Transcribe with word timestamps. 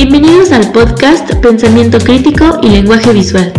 Bienvenidos 0.00 0.52
al 0.52 0.70
podcast 0.70 1.28
Pensamiento 1.42 1.98
Crítico 1.98 2.60
y 2.62 2.68
Lenguaje 2.68 3.12
Visual. 3.12 3.52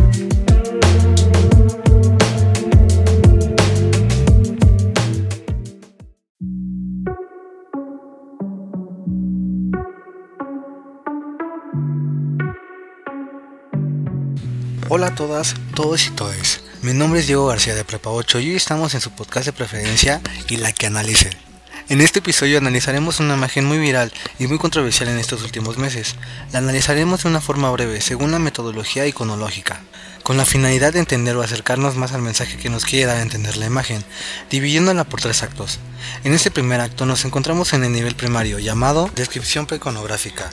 Hola 14.88 15.08
a 15.08 15.16
todas, 15.16 15.56
todos 15.76 16.08
y 16.08 16.12
todes. 16.12 16.64
Mi 16.84 16.94
nombre 16.94 17.20
es 17.20 17.28
Diego 17.28 17.48
García 17.48 17.76
de 17.76 17.84
Prepa 17.84 18.12
8 18.12 18.40
y 18.40 18.52
hoy 18.52 18.56
estamos 18.56 18.96
en 18.96 19.02
su 19.02 19.12
podcast 19.12 19.48
de 19.48 19.52
preferencia 19.52 20.22
y 20.48 20.56
la 20.56 20.72
que 20.72 20.88
analice. 20.88 21.49
En 21.90 22.02
este 22.02 22.20
episodio 22.20 22.60
analizaremos 22.60 23.20
una 23.20 23.34
imagen 23.34 23.66
muy 23.66 23.80
viral 23.80 24.14
y 24.38 24.46
muy 24.46 24.60
controversial 24.60 25.10
en 25.10 25.18
estos 25.18 25.42
últimos 25.42 25.80
meses. 25.80 26.18
La 26.52 26.60
analizaremos 26.60 27.24
de 27.24 27.30
una 27.30 27.42
forma 27.42 27.72
breve, 27.72 28.00
según 28.00 28.30
la 28.30 28.38
metodología 28.38 29.08
iconológica, 29.08 29.82
con 30.22 30.38
la 30.38 30.46
finalidad 30.46 30.94
de 30.94 31.00
entender 31.00 31.36
o 31.36 31.42
acercarnos 31.42 31.96
más 31.96 32.12
al 32.12 32.22
mensaje 32.22 32.58
que 32.58 32.70
nos 32.70 32.86
quiere 32.86 33.08
dar 33.08 33.18
a 33.18 33.24
entender 33.24 33.58
la 33.58 33.66
imagen, 33.66 34.04
dividiéndola 34.52 35.04
por 35.06 35.20
tres 35.20 35.42
actos. 35.42 35.80
En 36.24 36.34
este 36.34 36.52
primer 36.52 36.80
acto 36.80 37.08
nos 37.08 37.26
encontramos 37.26 37.74
en 37.74 37.84
el 37.84 37.92
nivel 37.92 38.14
primario, 38.14 38.60
llamado 38.60 39.10
descripción 39.16 39.66
preconográfica, 39.66 40.52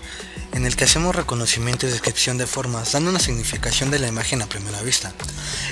en 0.56 0.64
el 0.64 0.74
que 0.74 0.84
hacemos 0.84 1.14
reconocimiento 1.14 1.86
y 1.86 1.90
descripción 1.90 2.38
de 2.38 2.46
formas, 2.46 2.92
dando 2.92 3.10
una 3.10 3.18
significación 3.18 3.90
de 3.90 3.98
la 3.98 4.08
imagen 4.08 4.40
a 4.40 4.46
primera 4.46 4.80
vista. 4.80 5.12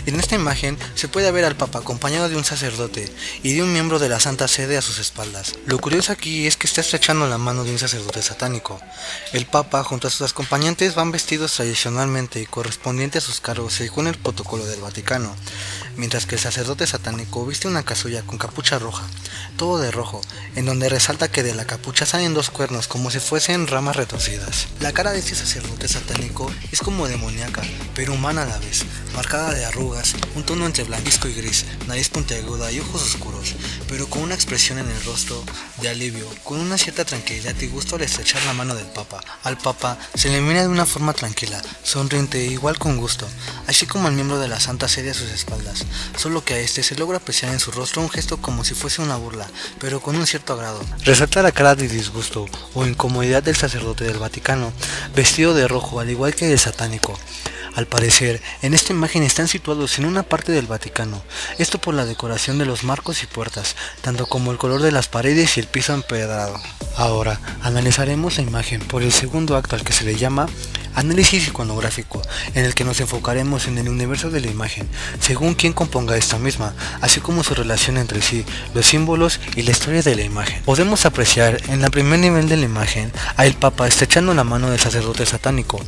En 0.05 0.21
esta 0.21 0.35
imagen 0.35 0.77
se 0.95 1.09
puede 1.09 1.31
ver 1.31 1.47
al 1.47 1.57
Papa 1.57 1.79
acompañado 1.79 2.29
de 2.29 2.37
un 2.37 2.45
sacerdote 2.45 3.11
y 3.43 3.55
de 3.55 3.63
un 3.63 3.73
miembro 3.73 3.99
de 3.99 4.11
la 4.11 4.21
Santa 4.21 4.47
Sede 4.47 4.77
a 4.77 4.83
sus 4.83 4.99
espaldas. 4.99 5.55
Lo 5.65 5.79
curioso 5.79 6.13
aquí 6.13 6.47
es 6.47 6.59
que 6.59 6.67
está 6.67 6.83
estrechando 6.83 7.27
la 7.27 7.39
mano 7.39 7.65
de 7.65 7.71
un 7.71 7.79
sacerdote 7.79 8.21
satánico. 8.21 8.79
El 9.33 9.47
Papa 9.47 9.83
junto 9.85 10.09
a 10.09 10.11
sus 10.11 10.31
acompañantes 10.31 10.95
van 10.95 11.13
vestidos 11.13 11.55
tradicionalmente 11.55 12.43
y 12.43 12.47
correspondiente 12.47 13.17
a 13.17 13.23
sus 13.23 13.41
cargos 13.41 13.73
según 13.73 14.07
el 14.07 14.19
protocolo 14.19 14.67
del 14.67 14.83
Vaticano, 14.83 15.35
mientras 15.97 16.27
que 16.27 16.35
el 16.35 16.43
sacerdote 16.43 16.87
satánico 16.87 17.47
viste 17.47 17.69
una 17.69 17.85
casulla 17.85 18.21
con 18.21 18.37
capucha 18.37 18.79
roja, 18.79 19.05
todo 19.57 19.79
de 19.79 19.91
rojo, 19.91 20.21
en 20.57 20.67
donde 20.67 20.89
resalta 20.89 21.31
que 21.31 21.43
de 21.43 21.55
la 21.55 21.67
capucha 21.67 22.07
salen 22.07 22.35
dos 22.35 22.51
cuernos 22.51 22.89
como 22.89 23.11
si 23.11 23.21
fuesen 23.21 23.67
ramas 23.67 23.97
retorcidas. 23.97 24.69
La 24.81 24.93
cara 24.93 25.13
de 25.13 25.21
este 25.21 25.35
sacerdote 25.35 25.89
satánico 25.89 26.51
es 26.73 26.81
como 26.81 27.09
demoníaca, 27.09 27.63
pero 27.95 28.15
humana 28.15 28.43
a 28.43 28.47
la 28.47 28.59
vez, 28.59 28.85
marcada 29.15 29.55
de 29.55 29.65
arrugas, 29.65 30.15
un 30.35 30.45
tono 30.45 30.67
entre 30.67 30.85
blanquisco 30.85 31.29
y 31.29 31.35
gris, 31.35 31.65
nariz 31.87 32.09
puntiaguda 32.09 32.71
y 32.73 32.81
ojos 32.81 33.03
oscuros, 33.03 33.55
pero 33.89 34.09
con 34.09 34.23
una 34.23 34.35
expresión 34.35 34.79
en 34.79 34.89
el 34.89 35.05
rostro 35.05 35.43
de 35.81 35.89
alivio, 35.89 36.29
con 36.43 36.61
una 36.61 36.79
cierta 36.79 37.05
tranquilidad 37.05 37.55
y 37.61 37.67
gusto 37.67 37.97
al 37.97 38.03
estrechar 38.03 38.43
la 38.45 38.53
mano 38.53 38.75
del 38.75 38.87
Papa. 38.87 39.21
Al 39.43 39.59
Papa 39.59 39.99
se 40.15 40.29
le 40.29 40.41
mira 40.41 40.63
de 40.63 40.69
una 40.69 40.87
forma 40.87 41.13
tranquila, 41.13 41.63
sonriente 41.83 42.41
e 42.41 42.51
igual 42.51 42.79
con 42.79 42.97
gusto, 42.97 43.27
así 43.67 43.87
como 43.87 44.09
al 44.09 44.15
miembro 44.15 44.39
de 44.39 44.49
la 44.49 44.61
Santa 44.61 44.89
Sede 44.89 45.11
a 45.11 45.15
sus 45.15 45.31
espaldas, 45.31 45.85
solo 46.17 46.45
que 46.45 46.55
a 46.55 46.59
este 46.59 46.83
se 46.83 46.97
logra 46.97 47.19
apreciar 47.19 47.53
en 47.53 47.61
su 47.61 47.71
rostro 47.71 48.03
un 48.03 48.11
gesto 48.11 48.39
como 48.39 48.65
si 48.65 48.75
fuese 48.75 49.03
una 49.03 49.17
burla, 49.17 49.44
pero 49.79 50.01
con 50.01 50.17
un 50.17 50.27
cierto 50.27 50.55
agrado. 50.55 50.81
Resalta 51.05 51.43
la 51.43 51.53
cara 51.53 51.75
de 51.75 51.89
disgusto 51.89 52.47
o 52.75 52.87
incomodidad 52.87 53.43
del 53.43 53.57
sacerdote 53.57 54.05
del 54.05 54.19
Vaticano, 54.19 54.73
vestido 55.15 55.55
de 55.55 55.69
rojo, 55.69 56.01
al 56.01 56.11
igual 56.11 56.35
que 56.35 56.51
el 56.51 56.59
satánico. 56.59 57.19
Al 57.75 57.87
parecer, 57.87 58.41
en 58.63 58.73
esta 58.73 58.93
imagen 58.93 59.25
están 59.25 59.49
situados 59.49 59.99
en 59.99 60.05
una 60.05 60.23
parte 60.23 60.53
del 60.53 60.69
Vaticano, 60.69 61.25
esto 61.59 61.79
por 61.79 61.95
la 61.95 62.07
decoración 62.07 62.57
de 62.57 62.67
los 62.67 62.85
marcos 62.85 63.25
y 63.25 63.27
puertas, 63.27 63.75
tanto 64.01 64.27
como 64.27 64.53
el 64.53 64.59
color 64.59 64.81
de 64.81 64.93
las 64.93 65.09
paredes 65.09 65.57
y 65.57 65.61
el 65.61 65.67
piso 65.67 65.93
empedrado. 65.93 66.61
Ahora, 66.97 67.41
analizaremos 67.63 68.37
la 68.37 68.45
imagen 68.45 68.81
por 68.81 69.03
el 69.03 69.13
segundo 69.13 69.57
acto 69.57 69.75
al 69.75 69.83
que 69.83 69.93
se 69.93 70.05
le 70.05 70.15
llama 70.15 70.47
análisis 70.95 71.49
iconográfico, 71.49 72.23
en 72.55 72.65
el 72.65 72.75
que 72.75 72.85
nos 72.85 73.01
enfocaremos 73.01 73.67
en 73.67 73.79
el 73.79 73.89
universo 73.89 74.31
de 74.31 74.41
la 74.41 74.51
imagen, 74.51 74.89
según 75.21 75.55
quien 75.55 75.73
componga 75.73 76.17
esta 76.17 76.39
misma, 76.39 76.75
así 77.01 77.21
como 77.21 77.45
su 77.45 77.55
relación 77.55 77.97
entre 77.97 78.23
sí, 78.23 78.45
los 78.75 78.87
símbolos 78.87 79.41
y 79.57 79.63
la 79.63 79.73
historia 79.73 80.03
de 80.03 80.17
la 80.17 80.23
imagen. 80.23 80.63
Podemos 80.65 81.07
apreciar 81.07 81.61
en 81.69 81.85
el 81.85 81.91
primer 81.91 82.19
nivel 82.19 82.49
de 82.49 82.57
la 82.57 82.65
imagen 82.65 83.13
a 83.37 83.47
el 83.47 83.55
Papa 83.55 83.87
estrechando 83.87 84.35
la 84.35 84.45
mano 84.45 84.71
del 84.71 84.81
sacerdote 84.81 85.27
satánico, 85.27 85.81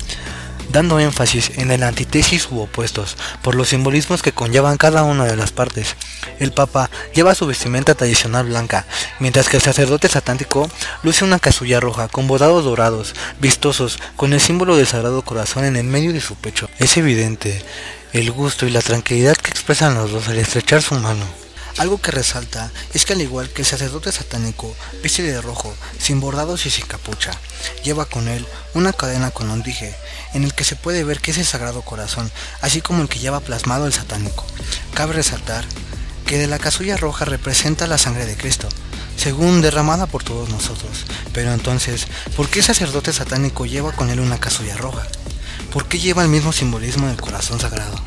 dando 0.70 1.00
énfasis 1.00 1.52
en 1.56 1.70
el 1.70 1.82
antítesis 1.82 2.48
u 2.50 2.60
opuestos, 2.60 3.16
por 3.42 3.54
los 3.54 3.68
simbolismos 3.68 4.22
que 4.22 4.32
conllevan 4.32 4.76
cada 4.76 5.02
una 5.02 5.24
de 5.24 5.36
las 5.36 5.52
partes. 5.52 5.96
El 6.38 6.52
Papa 6.52 6.90
lleva 7.14 7.34
su 7.34 7.46
vestimenta 7.46 7.94
tradicional 7.94 8.46
blanca, 8.46 8.86
mientras 9.20 9.48
que 9.48 9.56
el 9.56 9.62
sacerdote 9.62 10.08
satánico 10.08 10.70
luce 11.02 11.24
una 11.24 11.38
casulla 11.38 11.80
roja 11.80 12.08
con 12.08 12.26
bordados 12.26 12.64
dorados, 12.64 13.14
vistosos, 13.40 13.98
con 14.16 14.32
el 14.32 14.40
símbolo 14.40 14.76
del 14.76 14.86
Sagrado 14.86 15.22
Corazón 15.22 15.64
en 15.64 15.76
el 15.76 15.84
medio 15.84 16.12
de 16.12 16.20
su 16.20 16.34
pecho. 16.34 16.68
Es 16.78 16.96
evidente 16.96 17.62
el 18.12 18.30
gusto 18.30 18.66
y 18.66 18.70
la 18.70 18.82
tranquilidad 18.82 19.36
que 19.36 19.50
expresan 19.50 19.94
los 19.94 20.10
dos 20.10 20.28
al 20.28 20.38
estrechar 20.38 20.82
su 20.82 20.94
mano. 20.94 21.24
Algo 21.78 22.00
que 22.00 22.10
resalta 22.10 22.70
es 22.94 23.04
que 23.04 23.12
al 23.12 23.20
igual 23.20 23.50
que 23.50 23.60
el 23.60 23.66
sacerdote 23.66 24.10
satánico 24.10 24.74
viste 25.02 25.22
de 25.22 25.42
rojo, 25.42 25.74
sin 25.98 26.20
bordados 26.20 26.64
y 26.64 26.70
sin 26.70 26.86
capucha, 26.86 27.32
lleva 27.84 28.06
con 28.06 28.28
él 28.28 28.46
una 28.72 28.94
cadena 28.94 29.30
con 29.30 29.50
un 29.50 29.62
dije, 29.62 29.94
en 30.36 30.44
el 30.44 30.52
que 30.52 30.64
se 30.64 30.76
puede 30.76 31.02
ver 31.02 31.20
que 31.20 31.30
es 31.30 31.38
el 31.38 31.46
Sagrado 31.46 31.80
Corazón, 31.80 32.30
así 32.60 32.82
como 32.82 33.00
el 33.00 33.08
que 33.08 33.18
lleva 33.18 33.40
plasmado 33.40 33.86
el 33.86 33.94
satánico. 33.94 34.44
Cabe 34.92 35.14
resaltar 35.14 35.64
que 36.26 36.36
de 36.36 36.46
la 36.46 36.58
casulla 36.58 36.98
roja 36.98 37.24
representa 37.24 37.86
la 37.86 37.96
sangre 37.96 38.26
de 38.26 38.36
Cristo, 38.36 38.68
según 39.16 39.62
derramada 39.62 40.06
por 40.06 40.24
todos 40.24 40.50
nosotros. 40.50 41.06
Pero 41.32 41.54
entonces, 41.54 42.06
¿por 42.36 42.50
qué 42.50 42.62
sacerdote 42.62 43.14
satánico 43.14 43.64
lleva 43.64 43.92
con 43.92 44.10
él 44.10 44.20
una 44.20 44.38
casulla 44.38 44.76
roja? 44.76 45.06
¿Por 45.72 45.88
qué 45.88 45.98
lleva 45.98 46.22
el 46.22 46.28
mismo 46.28 46.52
simbolismo 46.52 47.06
del 47.06 47.20
corazón 47.20 47.58
sagrado? 47.58 47.98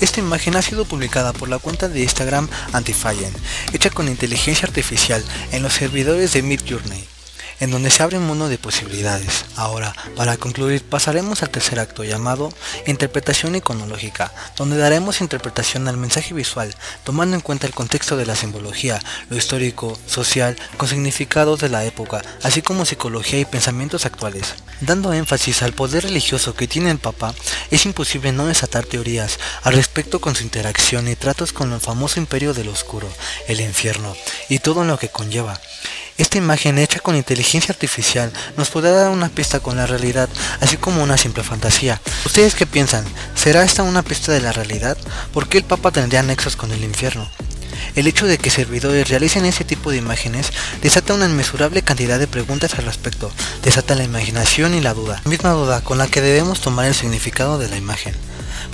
Esta 0.00 0.18
imagen 0.18 0.56
ha 0.56 0.62
sido 0.62 0.84
publicada 0.84 1.32
por 1.32 1.48
la 1.48 1.60
cuenta 1.60 1.88
de 1.88 2.02
Instagram 2.02 2.48
Antifallen, 2.72 3.32
hecha 3.72 3.90
con 3.90 4.08
inteligencia 4.08 4.66
artificial 4.66 5.24
en 5.52 5.62
los 5.62 5.74
servidores 5.74 6.32
de 6.32 6.42
Midjourney 6.42 7.17
en 7.60 7.70
donde 7.70 7.90
se 7.90 8.02
abre 8.02 8.18
un 8.18 8.26
mundo 8.26 8.48
de 8.48 8.58
posibilidades. 8.58 9.44
Ahora, 9.56 9.94
para 10.16 10.36
concluir, 10.36 10.82
pasaremos 10.82 11.42
al 11.42 11.50
tercer 11.50 11.80
acto 11.80 12.04
llamado 12.04 12.52
Interpretación 12.86 13.56
iconológica, 13.56 14.32
donde 14.56 14.76
daremos 14.76 15.20
interpretación 15.20 15.88
al 15.88 15.96
mensaje 15.96 16.34
visual, 16.34 16.74
tomando 17.04 17.36
en 17.36 17.42
cuenta 17.42 17.66
el 17.66 17.74
contexto 17.74 18.16
de 18.16 18.26
la 18.26 18.36
simbología, 18.36 19.00
lo 19.30 19.36
histórico, 19.36 19.98
social, 20.06 20.56
con 20.76 20.88
significados 20.88 21.60
de 21.60 21.68
la 21.68 21.84
época, 21.84 22.22
así 22.42 22.62
como 22.62 22.84
psicología 22.84 23.40
y 23.40 23.44
pensamientos 23.44 24.06
actuales. 24.06 24.54
Dando 24.80 25.12
énfasis 25.12 25.62
al 25.62 25.72
poder 25.72 26.04
religioso 26.04 26.54
que 26.54 26.68
tiene 26.68 26.90
el 26.90 26.98
Papa, 26.98 27.34
es 27.70 27.84
imposible 27.84 28.32
no 28.32 28.46
desatar 28.46 28.84
teorías 28.84 29.38
al 29.62 29.74
respecto 29.74 30.20
con 30.20 30.34
su 30.36 30.44
interacción 30.44 31.08
y 31.08 31.16
tratos 31.16 31.52
con 31.52 31.72
el 31.72 31.80
famoso 31.80 32.20
imperio 32.20 32.54
del 32.54 32.68
oscuro, 32.68 33.08
el 33.48 33.60
infierno, 33.60 34.16
y 34.48 34.60
todo 34.60 34.84
lo 34.84 34.98
que 34.98 35.08
conlleva. 35.08 35.60
Esta 36.18 36.36
imagen 36.36 36.78
hecha 36.78 36.98
con 36.98 37.14
inteligencia 37.14 37.72
artificial 37.72 38.32
nos 38.56 38.70
podrá 38.70 38.90
dar 38.90 39.10
una 39.10 39.28
pista 39.28 39.60
con 39.60 39.76
la 39.76 39.86
realidad, 39.86 40.28
así 40.60 40.76
como 40.76 41.04
una 41.04 41.16
simple 41.16 41.44
fantasía. 41.44 42.00
¿Ustedes 42.26 42.56
qué 42.56 42.66
piensan? 42.66 43.04
¿Será 43.36 43.62
esta 43.62 43.84
una 43.84 44.02
pista 44.02 44.32
de 44.32 44.40
la 44.40 44.50
realidad? 44.50 44.98
¿Por 45.32 45.48
qué 45.48 45.58
el 45.58 45.64
Papa 45.64 45.92
tendría 45.92 46.24
nexos 46.24 46.56
con 46.56 46.72
el 46.72 46.82
infierno? 46.82 47.30
El 47.94 48.08
hecho 48.08 48.26
de 48.26 48.36
que 48.36 48.50
servidores 48.50 49.08
realicen 49.08 49.46
ese 49.46 49.62
tipo 49.62 49.92
de 49.92 49.98
imágenes 49.98 50.52
desata 50.82 51.14
una 51.14 51.26
inmesurable 51.26 51.82
cantidad 51.82 52.18
de 52.18 52.26
preguntas 52.26 52.74
al 52.74 52.84
respecto, 52.84 53.30
desata 53.62 53.94
la 53.94 54.02
imaginación 54.02 54.74
y 54.74 54.80
la 54.80 54.94
duda, 54.94 55.22
misma 55.24 55.52
duda 55.52 55.82
con 55.82 55.98
la 55.98 56.08
que 56.08 56.20
debemos 56.20 56.60
tomar 56.60 56.86
el 56.86 56.94
significado 56.96 57.58
de 57.58 57.68
la 57.68 57.76
imagen 57.76 58.14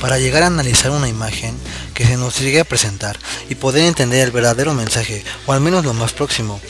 para 0.01 0.19
llegar 0.19 0.43
a 0.43 0.47
analizar 0.47 0.91
una 0.91 1.09
imagen 1.09 1.55
que 1.95 2.05
se 2.05 2.17
nos 2.17 2.39
llegue 2.41 2.61
a 2.61 2.65
presentar 2.65 3.19
y 3.49 3.55
poder 3.55 3.85
entender 3.85 4.21
el 4.23 4.33
verdadero 4.33 4.75
mensaje, 4.75 5.25
o 5.47 5.53
al 5.53 5.61
menos 5.61 5.85
lo 5.85 5.95
más 5.95 6.13
próximo. 6.13 6.61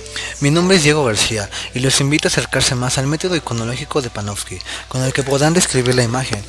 Mi 0.41 0.51
nombre 0.51 0.77
es 0.77 0.83
Diego 0.83 1.05
García 1.05 1.51
y 1.75 1.81
los 1.81 2.01
invito 2.01 2.29
a 2.29 2.31
acercarse 2.31 2.75
más 2.75 2.99
al 2.99 3.07
método 3.07 3.35
iconológico 3.35 4.03
de 4.03 4.11
Panofsky, 4.11 4.59
con 4.89 5.03
el 5.03 5.13
que 5.13 5.23
podrán 5.23 5.55
describir 5.55 5.95
la 5.95 6.03
imagen 6.03 6.43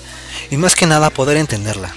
y 0.52 0.58
más 0.58 0.76
que 0.76 0.86
nada 0.86 1.10
poder 1.10 1.38
entenderla. 1.38 1.96